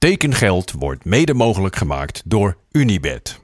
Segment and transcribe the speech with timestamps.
[0.00, 3.40] Tekengeld wordt mede mogelijk gemaakt door Unibed.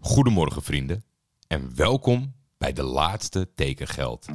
[0.00, 1.04] Goedemorgen vrienden
[1.46, 4.26] en welkom bij de laatste tekengeld.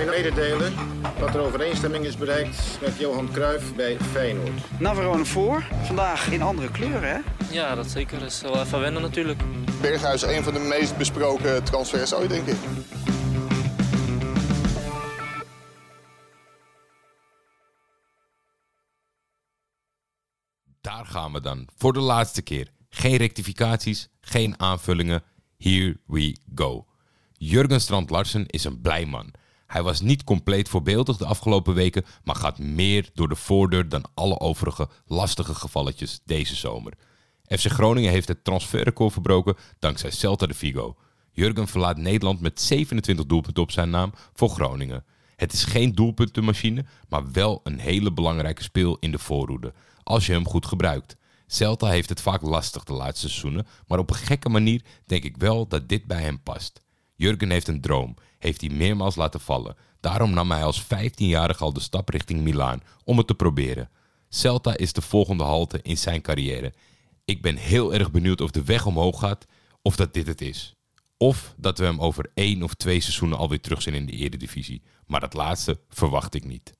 [0.00, 0.72] U mededelen
[1.18, 4.80] dat er overeenstemming is bereikt met Johan Cruijff bij Feyenoord.
[4.80, 5.64] Navarone voor.
[5.82, 7.18] Vandaag in andere kleuren, hè?
[7.50, 8.18] Ja, dat zeker.
[8.18, 9.42] Dat is wel even wennen natuurlijk.
[9.80, 12.56] Berghuis een van de meest besproken transfers ooit, denk ik.
[20.80, 21.68] Daar gaan we dan.
[21.76, 22.68] Voor de laatste keer.
[22.90, 25.22] Geen rectificaties, geen aanvullingen.
[25.58, 26.86] Here we go.
[27.32, 29.32] Jurgen Strand Larsen is een blij man.
[29.70, 34.04] Hij was niet compleet voorbeeldig de afgelopen weken, maar gaat meer door de voordeur dan
[34.14, 36.92] alle overige lastige gevalletjes deze zomer.
[37.46, 40.96] FC Groningen heeft het transferrecord verbroken dankzij Celta de Vigo.
[41.32, 45.04] Jurgen verlaat Nederland met 27 doelpunten op zijn naam voor Groningen.
[45.36, 49.72] Het is geen doelpuntenmachine, maar wel een hele belangrijke speel in de voorhoede,
[50.02, 51.16] als je hem goed gebruikt.
[51.46, 55.36] Celta heeft het vaak lastig de laatste seizoenen, maar op een gekke manier denk ik
[55.36, 56.82] wel dat dit bij hem past.
[57.14, 59.76] Jurgen heeft een droom, heeft hij meermaals laten vallen.
[60.00, 63.90] Daarom nam hij als 15-jarige al de stap richting Milaan om het te proberen.
[64.28, 66.72] Celta is de volgende halte in zijn carrière.
[67.24, 69.46] Ik ben heel erg benieuwd of de weg omhoog gaat
[69.82, 70.74] of dat dit het is.
[71.16, 74.82] Of dat we hem over één of twee seizoenen alweer terug zijn in de eredivisie.
[75.06, 76.72] Maar dat laatste verwacht ik niet.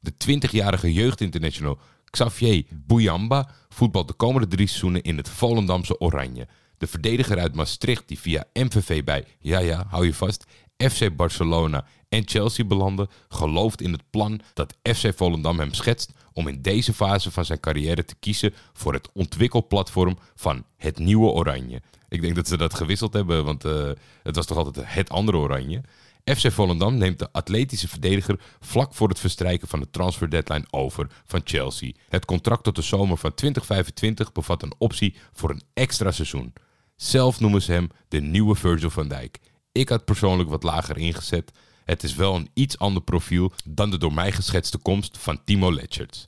[0.00, 6.48] De 20-jarige jeugdinternational Xavier Bouyamba voetbalt de komende drie seizoenen in het Volendamse Oranje.
[6.78, 10.44] De verdediger uit Maastricht die via MVV bij, ja ja, hou je vast,
[10.76, 16.48] FC Barcelona en Chelsea belanden, gelooft in het plan dat FC Volendam hem schetst om
[16.48, 21.82] in deze fase van zijn carrière te kiezen voor het ontwikkelplatform van het nieuwe Oranje.
[22.08, 23.90] Ik denk dat ze dat gewisseld hebben, want eh,
[24.22, 25.82] het was toch altijd het andere Oranje.
[26.24, 31.06] FC Volendam neemt de atletische verdediger vlak voor het verstrijken van de transfer deadline over
[31.24, 31.92] van Chelsea.
[32.08, 36.52] Het contract tot de zomer van 2025 bevat een optie voor een extra seizoen.
[36.96, 39.38] Zelf noemen ze hem de nieuwe Virgil van Dijk.
[39.74, 41.52] Ik had persoonlijk wat lager ingezet.
[41.84, 45.72] Het is wel een iets ander profiel dan de door mij geschetste komst van Timo
[45.72, 46.26] Letcherts.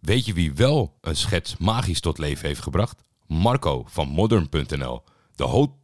[0.00, 3.02] Weet je wie wel een schets magisch tot leven heeft gebracht?
[3.26, 5.02] Marco van Modern.nl.
[5.34, 5.78] De, ho-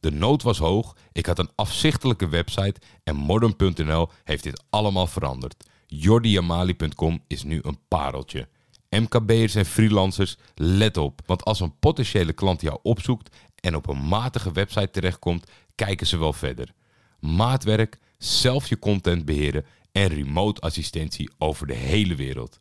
[0.00, 5.64] de nood was hoog, ik had een afzichtelijke website en Modern.nl heeft dit allemaal veranderd.
[5.86, 8.48] jordiamali.com is nu een pareltje.
[8.90, 11.20] MKB'ers en freelancers, let op.
[11.26, 15.50] Want als een potentiële klant jou opzoekt en op een matige website terechtkomt,
[15.84, 16.72] kijken ze wel verder.
[17.20, 22.60] Maatwerk, zelf je content beheren en remote assistentie over de hele wereld.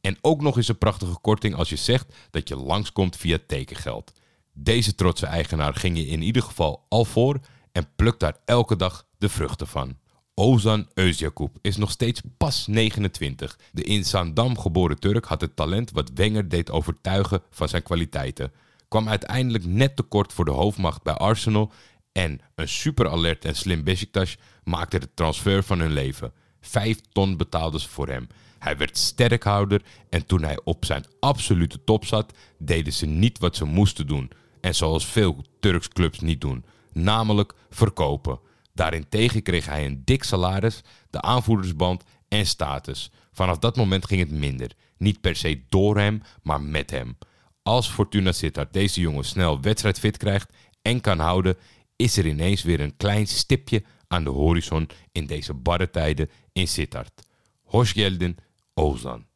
[0.00, 4.12] En ook nog eens een prachtige korting als je zegt dat je langskomt via tekengeld.
[4.52, 7.40] Deze trotse eigenaar ging je in ieder geval al voor
[7.72, 9.96] en plukt daar elke dag de vruchten van.
[10.34, 13.58] Ozan Özyakup is nog steeds pas 29.
[13.72, 18.52] De in Zaandam geboren Turk had het talent wat Wenger deed overtuigen van zijn kwaliteiten.
[18.88, 21.72] Kwam uiteindelijk net tekort voor de hoofdmacht bij Arsenal
[22.12, 26.32] en een super alert en slim Besiktas maakte de transfer van hun leven.
[26.60, 28.26] Vijf ton betaalden ze voor hem.
[28.58, 33.56] Hij werd sterkhouder en toen hij op zijn absolute top zat, deden ze niet wat
[33.56, 34.30] ze moesten doen.
[34.60, 38.40] En zoals veel Turks clubs niet doen, namelijk verkopen.
[38.74, 43.10] Daarentegen kreeg hij een dik salaris, de aanvoerdersband en status.
[43.32, 44.72] Vanaf dat moment ging het minder.
[44.96, 47.18] Niet per se door hem, maar met hem.
[47.62, 51.56] Als Fortuna Sittard deze jongen snel wedstrijdfit krijgt en kan houden,
[52.00, 56.68] is er ineens weer een klein stipje aan de horizon in deze barre tijden in
[56.68, 57.22] Sittard.
[57.62, 58.36] Horsgelden,
[58.74, 59.26] Ozan.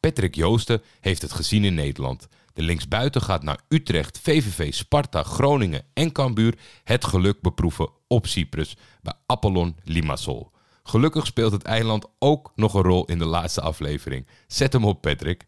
[0.00, 2.28] Patrick Joosten heeft het gezien in Nederland.
[2.52, 8.76] De linksbuiten gaat naar Utrecht, VVV, Sparta, Groningen en Cambuur het geluk beproeven op Cyprus
[9.02, 10.50] bij Apollon Limassol.
[10.82, 14.26] Gelukkig speelt het eiland ook nog een rol in de laatste aflevering.
[14.46, 15.46] Zet hem op, Patrick.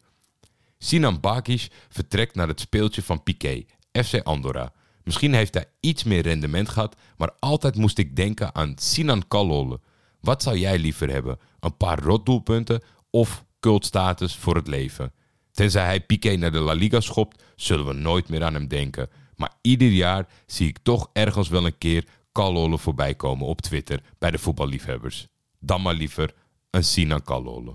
[0.79, 4.73] Sinan Bakic vertrekt naar het speeltje van Piqué, FC Andorra.
[5.05, 9.79] Misschien heeft hij iets meer rendement gehad, maar altijd moest ik denken aan Sinan Kalol.
[10.21, 11.39] Wat zou jij liever hebben?
[11.61, 15.13] Een paar rotdoelpunten of cultstatus voor het leven?
[15.53, 19.11] Tenzij hij Piqué naar de La Liga schopt, zullen we nooit meer aan hem denken.
[19.37, 24.01] Maar ieder jaar zie ik toch ergens wel een keer Kalole voorbij komen op Twitter
[24.19, 25.27] bij de voetballiefhebbers.
[25.59, 26.35] Dan maar liever
[26.71, 27.75] een Sinan Kalole.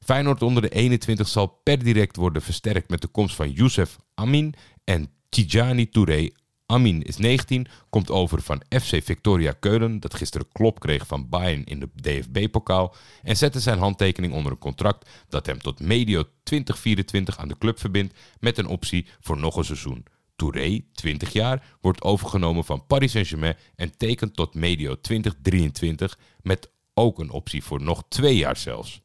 [0.00, 4.54] Feyenoord onder de 21 zal per direct worden versterkt met de komst van Youssef Amin
[4.84, 6.30] en Tijani Touré.
[6.66, 11.64] Amin is 19, komt over van FC Victoria Keulen, dat gisteren klop kreeg van Bayern
[11.64, 17.38] in de DFB-pokaal, en zette zijn handtekening onder een contract dat hem tot medio 2024
[17.38, 20.04] aan de club verbindt met een optie voor nog een seizoen.
[20.36, 27.18] Touré, 20 jaar, wordt overgenomen van Paris Saint-Germain en tekent tot medio 2023 met ook
[27.18, 29.02] een optie voor nog twee jaar zelfs.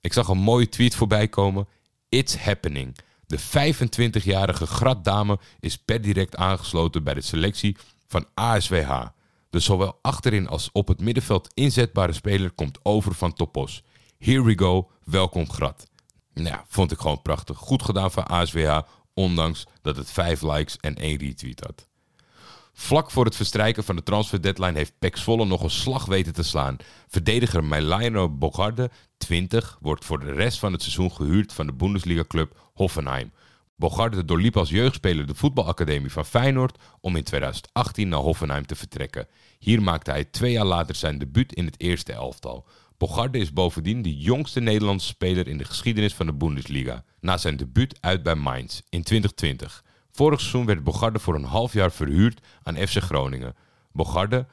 [0.00, 1.68] Ik zag een mooie tweet voorbij komen.
[2.08, 2.96] It's happening.
[3.28, 7.76] De 25-jarige Gratdame is per direct aangesloten bij de selectie
[8.06, 9.06] van ASWH.
[9.50, 13.82] De zowel achterin als op het middenveld inzetbare speler komt over van Topos.
[14.18, 15.86] Here we go, welkom Grat.
[16.34, 17.56] Nou, vond ik gewoon prachtig.
[17.56, 18.78] Goed gedaan van ASWH,
[19.14, 21.87] ondanks dat het 5 likes en 1 retweet had.
[22.80, 26.32] Vlak voor het verstrijken van de transfer deadline heeft Pek Zwolle nog een slag weten
[26.32, 26.76] te slaan.
[27.08, 32.70] Verdediger Melaino Bogarde, 20, wordt voor de rest van het seizoen gehuurd van de Bundesliga-club
[32.74, 33.32] Hoffenheim.
[33.76, 39.28] Bogarde doorliep als jeugdspeler de voetbalacademie van Feyenoord om in 2018 naar Hoffenheim te vertrekken.
[39.58, 42.66] Hier maakte hij twee jaar later zijn debuut in het eerste elftal.
[42.96, 47.56] Bogarde is bovendien de jongste Nederlandse speler in de geschiedenis van de Bundesliga, na zijn
[47.56, 49.84] debuut uit bij Mainz in 2020.
[50.18, 53.56] Vorig seizoen werd Bogarde voor een half jaar verhuurd aan FC Groningen.
[53.92, 54.46] Bogarde,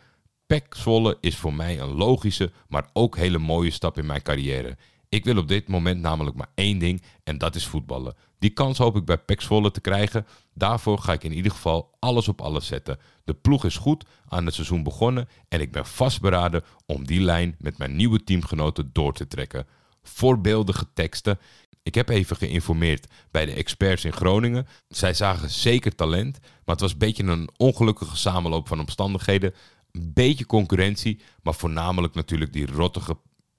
[0.45, 4.77] Pek Zwolle is voor mij een logische, maar ook hele mooie stap in mijn carrière.
[5.09, 8.15] Ik wil op dit moment namelijk maar één ding en dat is voetballen.
[8.39, 10.25] Die kans hoop ik bij Pek Zwolle te krijgen.
[10.53, 12.99] Daarvoor ga ik in ieder geval alles op alles zetten.
[13.23, 17.55] De ploeg is goed aan het seizoen begonnen en ik ben vastberaden om die lijn
[17.59, 19.67] met mijn nieuwe teamgenoten door te trekken.
[20.03, 21.39] Voorbeeldige teksten.
[21.85, 24.67] Ik heb even geïnformeerd bij de experts in Groningen.
[24.87, 29.53] Zij zagen zeker talent, maar het was een beetje een ongelukkige samenloop van omstandigheden.
[29.91, 33.17] Een beetje concurrentie, maar voornamelijk natuurlijk die rottige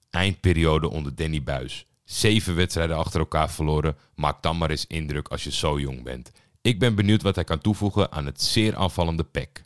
[0.09, 1.85] eindperiode onder Danny Buis.
[2.03, 3.97] Zeven wedstrijden achter elkaar verloren.
[4.15, 6.31] Maak dan maar eens indruk als je zo jong bent.
[6.61, 9.61] Ik ben benieuwd wat hij kan toevoegen aan het zeer aanvallende PEC.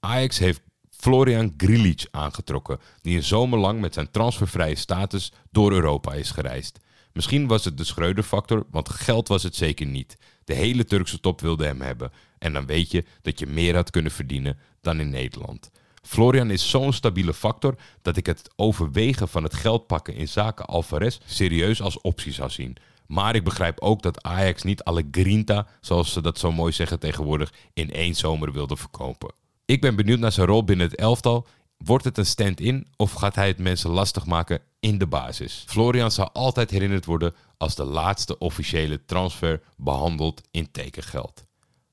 [0.00, 6.12] Ajax heeft Florian Grilic aangetrokken, die een zomer lang met zijn transfervrije status door Europa
[6.12, 6.80] is gereisd.
[7.12, 10.16] Misschien was het de Schreuder-factor, want geld was het zeker niet.
[10.44, 12.12] De hele Turkse top wilde hem hebben.
[12.38, 15.70] En dan weet je dat je meer had kunnen verdienen dan in Nederland.
[16.02, 20.66] Florian is zo'n stabiele factor dat ik het overwegen van het geld pakken in zaken
[20.66, 22.76] Alvarez serieus als optie zou zien.
[23.06, 26.98] Maar ik begrijp ook dat Ajax niet alle grinta, zoals ze dat zo mooi zeggen
[26.98, 29.32] tegenwoordig, in één zomer wilde verkopen.
[29.64, 31.46] Ik ben benieuwd naar zijn rol binnen het elftal.
[31.84, 35.64] Wordt het een stand-in of gaat hij het mensen lastig maken in de basis?
[35.66, 41.46] Florian zal altijd herinnerd worden als de laatste officiële transfer behandeld in tekengeld.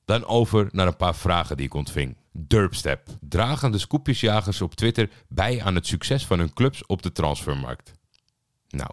[0.04, 2.16] Dan over naar een paar vragen die ik ontving.
[2.32, 3.08] Durpstep.
[3.20, 7.92] Dragen de scoopjesjagers op Twitter bij aan het succes van hun clubs op de transfermarkt?
[8.68, 8.90] Nou,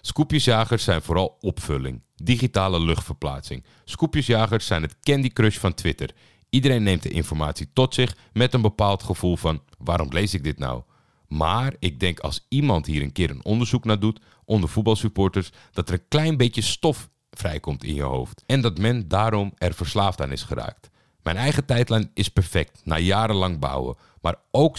[0.00, 3.64] scoopjesjagers zijn vooral opvulling, digitale luchtverplaatsing.
[3.84, 6.10] Scoopjesjagers zijn het Candy Crush van Twitter.
[6.54, 10.58] Iedereen neemt de informatie tot zich met een bepaald gevoel van waarom lees ik dit
[10.58, 10.82] nou?
[11.28, 15.88] Maar ik denk als iemand hier een keer een onderzoek naar doet onder voetbalsupporters, dat
[15.88, 18.42] er een klein beetje stof vrijkomt in je hoofd.
[18.46, 20.90] En dat men daarom er verslaafd aan is geraakt.
[21.22, 23.96] Mijn eigen tijdlijn is perfect, na jarenlang bouwen.
[24.20, 24.78] Maar ook,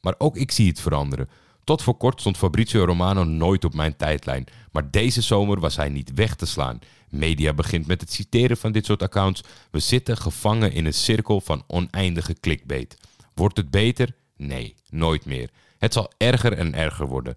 [0.00, 1.28] maar ook ik zie het veranderen.
[1.64, 4.44] Tot voor kort stond Fabrizio Romano nooit op mijn tijdlijn.
[4.72, 6.78] Maar deze zomer was hij niet weg te slaan.
[7.12, 9.42] Media begint met het citeren van dit soort accounts.
[9.70, 12.96] We zitten gevangen in een cirkel van oneindige clickbait.
[13.34, 14.14] Wordt het beter?
[14.36, 15.50] Nee, nooit meer.
[15.78, 17.36] Het zal erger en erger worden.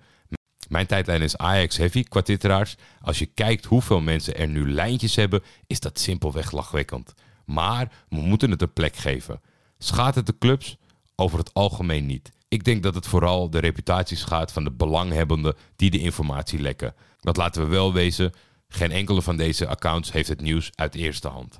[0.67, 2.75] Mijn tijdlijn is Ajax Heavy qua twitteraars.
[3.01, 7.13] Als je kijkt hoeveel mensen er nu lijntjes hebben, is dat simpelweg lachwekkend.
[7.45, 9.41] Maar we moeten het een plek geven.
[9.77, 10.77] Schaadt het de clubs?
[11.15, 12.31] Over het algemeen niet.
[12.47, 16.93] Ik denk dat het vooral de reputatie schaadt van de belanghebbenden die de informatie lekken.
[17.19, 18.33] Dat laten we wel wezen,
[18.75, 21.59] geen enkele van deze accounts heeft het nieuws uit eerste hand.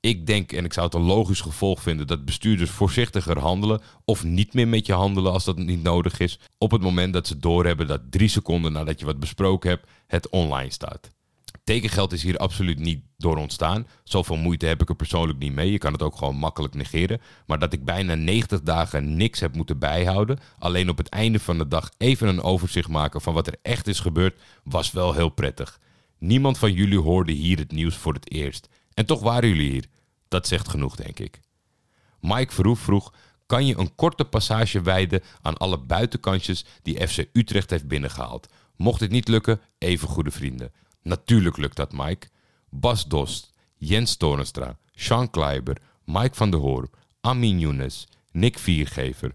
[0.00, 4.24] Ik denk, en ik zou het een logisch gevolg vinden, dat bestuurders voorzichtiger handelen of
[4.24, 7.38] niet meer met je handelen als dat niet nodig is, op het moment dat ze
[7.38, 11.10] doorhebben dat drie seconden nadat je wat besproken hebt, het online staat.
[11.64, 13.86] Tekengeld is hier absoluut niet door ontstaan.
[14.04, 15.72] Zoveel moeite heb ik er persoonlijk niet mee.
[15.72, 17.20] Je kan het ook gewoon makkelijk negeren.
[17.46, 21.58] Maar dat ik bijna 90 dagen niks heb moeten bijhouden, alleen op het einde van
[21.58, 25.28] de dag even een overzicht maken van wat er echt is gebeurd, was wel heel
[25.28, 25.80] prettig.
[26.22, 28.68] Niemand van jullie hoorde hier het nieuws voor het eerst.
[28.94, 29.86] En toch waren jullie hier.
[30.28, 31.40] Dat zegt genoeg, denk ik.
[32.20, 33.12] Mike Verhoef vroeg:
[33.46, 38.48] kan je een korte passage wijden aan alle buitenkantjes die FC Utrecht heeft binnengehaald?
[38.76, 40.72] Mocht dit niet lukken, even goede vrienden.
[41.02, 42.28] Natuurlijk lukt dat, Mike.
[42.70, 49.34] Bas Dost, Jens Torenstra, Sean Kleiber, Mike van der Hoor, Amin Younes, Nick Viergever.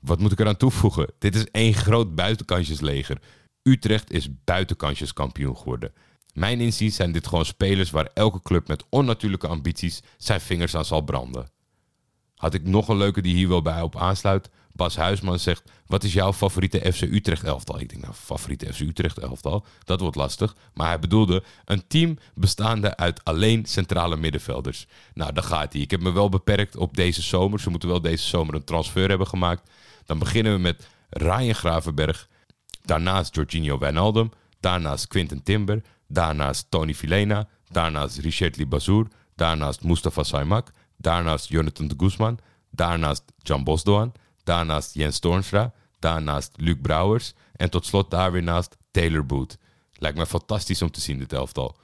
[0.00, 1.12] Wat moet ik eraan toevoegen?
[1.18, 3.20] Dit is één groot buitenkansjesleger.
[3.62, 5.92] Utrecht is buitenkansjeskampioen geworden.
[6.34, 10.84] Mijn inziens zijn dit gewoon spelers waar elke club met onnatuurlijke ambities zijn vingers aan
[10.84, 11.50] zal branden.
[12.34, 14.50] Had ik nog een leuke die hier wel bij op aansluit?
[14.72, 17.80] Bas Huisman zegt, wat is jouw favoriete FC Utrecht elftal?
[17.80, 20.56] Ik denk, nou, favoriete FC Utrecht elftal, dat wordt lastig.
[20.74, 24.86] Maar hij bedoelde een team bestaande uit alleen centrale middenvelders.
[25.14, 25.82] Nou, daar gaat hij.
[25.82, 27.60] Ik heb me wel beperkt op deze zomer.
[27.60, 29.70] Ze moeten wel deze zomer een transfer hebben gemaakt.
[30.04, 32.28] Dan beginnen we met Ryan Gravenberg.
[32.84, 34.30] Daarnaast Jorginho Wijnaldum.
[34.60, 35.82] Daarnaast Quinten Timber.
[36.08, 37.48] Daarnaast Tony Filena.
[37.68, 39.06] Daarnaast Richard Libazour.
[39.34, 40.72] Daarnaast Mustafa Saimak.
[40.96, 42.38] Daarnaast Jonathan de Guzman.
[42.70, 44.12] Daarnaast Jan Bosdoan.
[44.44, 45.72] Daarnaast Jens Toornstra.
[45.98, 47.32] Daarnaast Luc Brouwers.
[47.52, 49.56] En tot slot daar weer naast Taylor Boot.
[49.92, 51.76] Lijkt me fantastisch om te zien, dit elftal.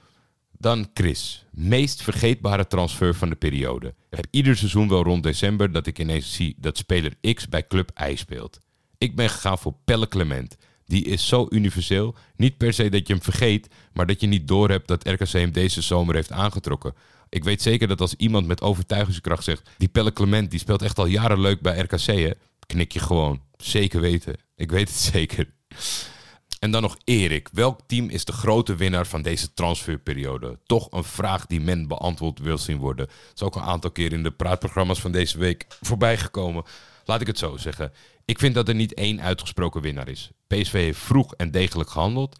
[0.51, 1.45] Dan Chris.
[1.51, 3.87] Meest vergeetbare transfer van de periode.
[3.87, 7.67] Ik heb ieder seizoen wel rond december dat ik ineens zie dat speler X bij
[7.67, 8.59] Club Y speelt.
[8.97, 10.57] Ik ben gegaan voor Pelle Clement.
[10.85, 12.15] Die is zo universeel.
[12.35, 15.51] Niet per se dat je hem vergeet, maar dat je niet doorhebt dat RKC hem
[15.51, 16.93] deze zomer heeft aangetrokken.
[17.29, 19.69] Ik weet zeker dat als iemand met overtuigingskracht zegt...
[19.77, 23.41] die Pelle Clement die speelt echt al jaren leuk bij RKC, knik je gewoon.
[23.57, 24.35] Zeker weten.
[24.55, 25.53] Ik weet het zeker.
[26.59, 27.49] En dan nog Erik.
[27.51, 30.59] Welk team is de grote winnaar van deze transferperiode?
[30.65, 33.05] Toch een vraag die men beantwoord wil zien worden.
[33.05, 36.63] Het is ook een aantal keer in de praatprogramma's van deze week voorbij gekomen.
[37.05, 37.91] Laat ik het zo zeggen.
[38.25, 40.31] Ik vind dat er niet één uitgesproken winnaar is.
[40.47, 42.39] PSV heeft vroeg en degelijk gehandeld.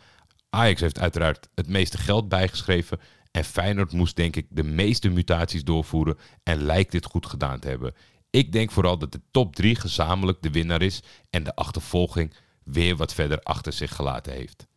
[0.49, 2.99] Ajax heeft uiteraard het meeste geld bijgeschreven.
[3.31, 7.67] En Feyenoord moest denk ik de meeste mutaties doorvoeren en lijkt dit goed gedaan te
[7.67, 7.93] hebben.
[8.29, 12.95] Ik denk vooral dat de top 3 gezamenlijk de winnaar is en de achtervolging weer
[12.95, 14.67] wat verder achter zich gelaten heeft.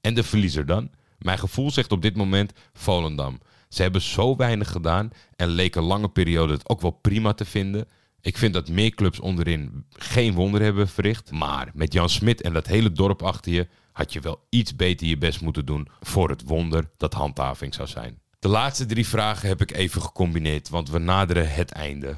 [0.00, 0.90] En de verliezer dan?
[1.18, 3.40] Mijn gevoel zegt op dit moment Volendam.
[3.68, 7.88] Ze hebben zo weinig gedaan en leken lange periode het ook wel prima te vinden.
[8.20, 11.30] Ik vind dat meer clubs onderin geen wonder hebben verricht.
[11.30, 15.06] Maar met Jan Smit en dat hele dorp achter je had je wel iets beter
[15.06, 18.20] je best moeten doen voor het wonder dat handhaving zou zijn.
[18.38, 22.16] De laatste drie vragen heb ik even gecombineerd, want we naderen het einde.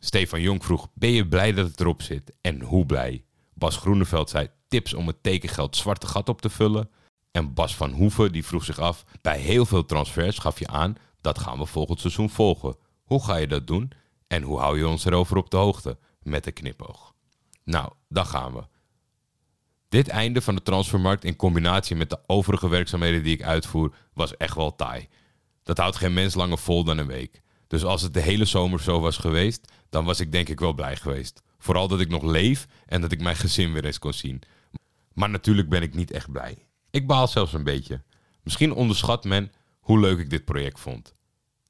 [0.00, 2.32] Stefan Jong vroeg: Ben je blij dat het erop zit?
[2.40, 3.24] En hoe blij?
[3.54, 6.90] Bas Groeneveld zei: Tips om het tekengeld zwarte gat op te vullen.
[7.30, 10.96] En Bas van Hoeven die vroeg zich af: Bij heel veel transfers gaf je aan
[11.20, 12.76] dat gaan we volgend seizoen volgen.
[13.04, 13.92] Hoe ga je dat doen?
[14.26, 15.98] En hoe hou je ons erover op de hoogte?
[16.22, 17.14] Met een knipoog.
[17.64, 18.62] Nou, dan gaan we.
[19.88, 24.36] Dit einde van de transfermarkt in combinatie met de overige werkzaamheden die ik uitvoer, was
[24.36, 25.08] echt wel taai.
[25.62, 27.40] Dat houdt geen mens langer vol dan een week.
[27.66, 30.72] Dus als het de hele zomer zo was geweest, dan was ik denk ik wel
[30.72, 31.42] blij geweest.
[31.58, 34.42] Vooral dat ik nog leef en dat ik mijn gezin weer eens kon zien.
[35.12, 36.66] Maar natuurlijk ben ik niet echt blij.
[36.90, 38.02] Ik baal zelfs een beetje.
[38.42, 41.14] Misschien onderschat men hoe leuk ik dit project vond.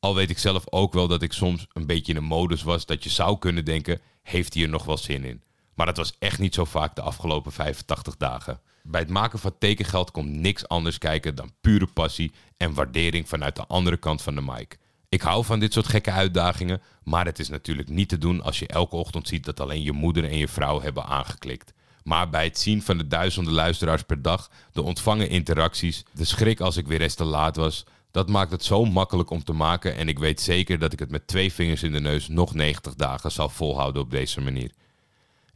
[0.06, 2.86] Al weet ik zelf ook wel dat ik soms een beetje in een modus was
[2.86, 5.42] dat je zou kunnen denken: heeft hij er nog wel zin in?
[5.74, 8.60] Maar dat was echt niet zo vaak de afgelopen 85 dagen.
[8.82, 13.56] Bij het maken van tekengeld komt niks anders kijken dan pure passie en waardering vanuit
[13.56, 14.78] de andere kant van de mic.
[15.08, 18.58] Ik hou van dit soort gekke uitdagingen, maar het is natuurlijk niet te doen als
[18.58, 21.72] je elke ochtend ziet dat alleen je moeder en je vrouw hebben aangeklikt.
[22.02, 26.60] Maar bij het zien van de duizenden luisteraars per dag, de ontvangen interacties, de schrik
[26.60, 27.84] als ik weer eens te laat was,
[28.16, 31.10] dat maakt het zo makkelijk om te maken en ik weet zeker dat ik het
[31.10, 34.70] met twee vingers in de neus nog 90 dagen zal volhouden op deze manier.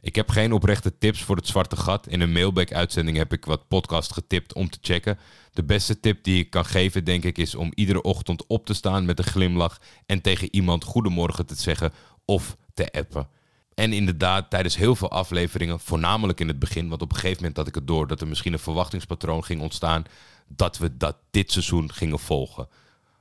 [0.01, 2.07] Ik heb geen oprechte tips voor het zwarte gat.
[2.07, 5.19] In een mailback-uitzending heb ik wat podcast getipt om te checken.
[5.53, 8.73] De beste tip die ik kan geven, denk ik, is om iedere ochtend op te
[8.73, 11.93] staan met een glimlach en tegen iemand goedemorgen te zeggen
[12.25, 13.27] of te appen.
[13.73, 17.57] En inderdaad, tijdens heel veel afleveringen, voornamelijk in het begin, want op een gegeven moment
[17.57, 20.03] had ik het door dat er misschien een verwachtingspatroon ging ontstaan
[20.47, 22.67] dat we dat dit seizoen gingen volgen.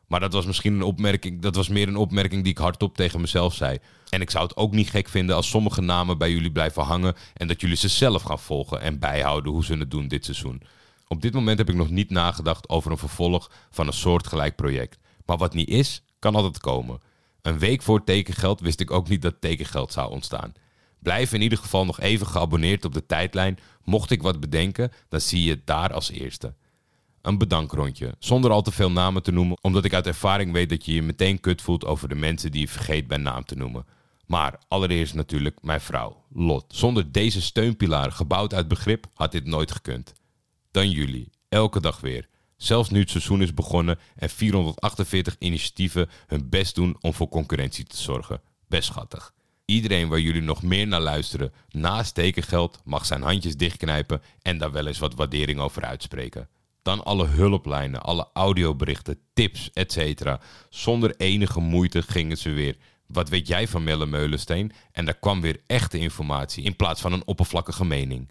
[0.06, 3.20] Maar dat was misschien een opmerking, dat was meer een opmerking die ik hardop tegen
[3.20, 3.78] mezelf zei.
[4.08, 7.14] En ik zou het ook niet gek vinden als sommige namen bij jullie blijven hangen
[7.34, 10.62] en dat jullie ze zelf gaan volgen en bijhouden hoe ze het doen dit seizoen.
[11.08, 14.98] Op dit moment heb ik nog niet nagedacht over een vervolg van een soortgelijk project.
[15.26, 17.00] Maar wat niet is, kan altijd komen.
[17.42, 20.52] Een week voor tekengeld wist ik ook niet dat tekengeld zou ontstaan.
[20.98, 23.58] Blijf in ieder geval nog even geabonneerd op de tijdlijn.
[23.84, 26.54] Mocht ik wat bedenken, dan zie je het daar als eerste.
[27.22, 30.84] Een bedankrondje, zonder al te veel namen te noemen, omdat ik uit ervaring weet dat
[30.84, 33.86] je je meteen kut voelt over de mensen die je vergeet bij naam te noemen.
[34.26, 36.64] Maar allereerst natuurlijk mijn vrouw, Lot.
[36.68, 40.12] Zonder deze steunpilaar, gebouwd uit begrip, had dit nooit gekund.
[40.70, 42.28] Dan jullie, elke dag weer.
[42.62, 47.84] Zelfs nu het seizoen is begonnen en 448 initiatieven hun best doen om voor concurrentie
[47.84, 48.40] te zorgen.
[48.68, 49.32] Best schattig.
[49.64, 54.72] Iedereen waar jullie nog meer naar luisteren, naast tekengeld, mag zijn handjes dichtknijpen en daar
[54.72, 56.48] wel eens wat waardering over uitspreken.
[56.82, 60.36] Dan alle hulplijnen, alle audioberichten, tips, etc.
[60.70, 62.76] Zonder enige moeite gingen ze weer.
[63.06, 64.72] Wat weet jij van Melle Meulensteen?
[64.92, 68.30] En daar kwam weer echte informatie in plaats van een oppervlakkige mening.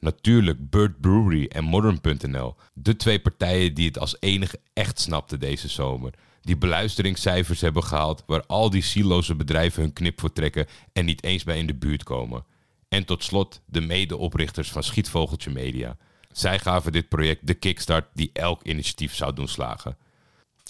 [0.00, 2.54] Natuurlijk Bird Brewery en Modern.nl.
[2.72, 6.12] De twee partijen die het als enige echt snapten deze zomer.
[6.40, 11.22] Die beluisteringscijfers hebben gehaald waar al die siloze bedrijven hun knip voor trekken en niet
[11.22, 12.44] eens bij in de buurt komen.
[12.88, 15.96] En tot slot de medeoprichters van Schietvogeltje Media.
[16.32, 19.96] Zij gaven dit project de kickstart die elk initiatief zou doen slagen.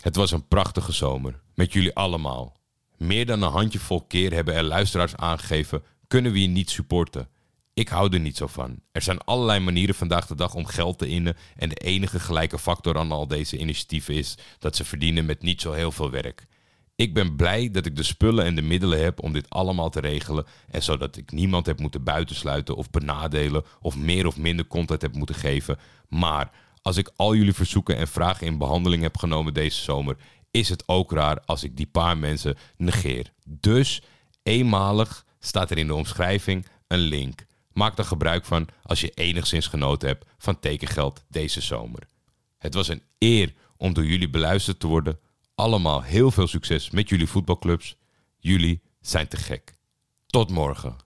[0.03, 2.57] Het was een prachtige zomer, met jullie allemaal.
[2.97, 7.29] Meer dan een handjevol keer hebben er luisteraars aangegeven: kunnen we je niet supporten?
[7.79, 8.81] Ik hou er niet zo van.
[8.93, 11.37] Er zijn allerlei manieren vandaag de dag om geld te innen.
[11.57, 15.61] En de enige gelijke factor aan al deze initiatieven is dat ze verdienen met niet
[15.61, 16.47] zo heel veel werk.
[16.97, 20.01] Ik ben blij dat ik de spullen en de middelen heb om dit allemaal te
[20.01, 20.47] regelen.
[20.71, 25.15] En zodat ik niemand heb moeten buitensluiten of benadelen of meer of minder content heb
[25.15, 25.79] moeten geven.
[26.09, 26.51] Maar
[26.83, 30.17] als ik al jullie verzoeken en vragen in behandeling heb genomen deze zomer,
[30.51, 33.33] is het ook raar als ik die paar mensen negeer.
[33.45, 34.03] Dus
[34.43, 37.47] eenmalig staat er in de omschrijving een link.
[37.79, 42.09] Maak er gebruik van als je enigszins genoten hebt van tekengeld deze zomer.
[42.59, 45.19] Het was een eer om door jullie beluisterd te worden.
[45.55, 47.97] Allemaal heel veel succes met jullie voetbalclubs.
[48.39, 49.75] Jullie zijn te gek.
[50.27, 50.97] Tot morgen.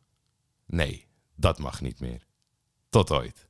[0.66, 2.26] Nee, dat mag niet meer.
[2.88, 3.48] Tot ooit.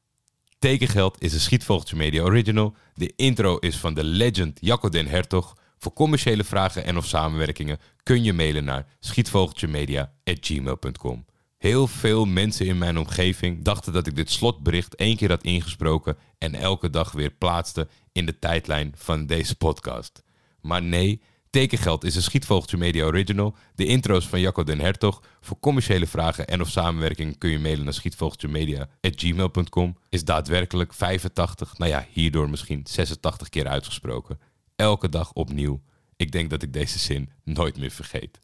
[0.58, 2.76] Tekengeld is een Schietvogeltje Media Original.
[2.94, 5.56] De intro is van de legend Jacco den Hertog.
[5.78, 11.24] Voor commerciële vragen en of samenwerkingen kun je mailen naar schietvogeltjemedia.gmail.com.
[11.62, 16.16] Heel veel mensen in mijn omgeving dachten dat ik dit slotbericht één keer had ingesproken
[16.38, 20.22] en elke dag weer plaatste in de tijdlijn van deze podcast.
[20.60, 23.54] Maar nee, Tekengeld is een Schietvogeltje Media Original.
[23.74, 25.22] De intro's van Jacco den Hertog.
[25.40, 29.96] Voor commerciële vragen en of samenwerking kun je mailen naar schietvogeltjemedia.gmail.com.
[30.08, 34.40] Is daadwerkelijk 85, nou ja, hierdoor misschien 86 keer uitgesproken.
[34.76, 35.82] Elke dag opnieuw.
[36.16, 38.40] Ik denk dat ik deze zin nooit meer vergeet.